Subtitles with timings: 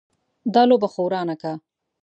[0.53, 1.51] دا لوبه خو ورانه که.